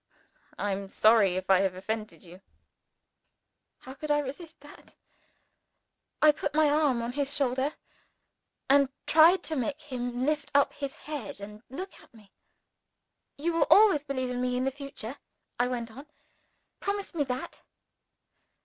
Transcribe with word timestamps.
"I 0.57 0.71
am 0.71 0.89
sorry 0.89 1.35
if 1.35 1.47
I 1.47 1.59
have 1.59 1.75
offended 1.75 2.23
you." 2.23 2.41
How 3.81 3.93
could 3.93 4.09
I 4.09 4.17
resist 4.17 4.59
that? 4.61 4.95
I 6.23 6.31
put 6.31 6.55
my 6.55 6.65
hand 6.65 7.03
on 7.03 7.11
his 7.11 7.35
shoulder, 7.35 7.75
and 8.67 8.89
tried 9.05 9.43
to 9.43 9.55
make 9.55 9.79
him 9.79 10.25
lift 10.25 10.49
up 10.55 10.73
his 10.73 10.95
head 10.95 11.39
and 11.39 11.61
look 11.69 11.93
at 11.99 12.11
me. 12.15 12.31
"You 13.37 13.53
will 13.53 13.67
always 13.69 14.03
believe 14.03 14.31
in 14.31 14.41
me 14.41 14.57
in 14.57 14.63
the 14.63 14.71
future?" 14.71 15.17
I 15.59 15.67
went 15.67 15.91
on. 15.91 16.07
"Promise 16.79 17.13
me 17.13 17.23
that." 17.25 17.61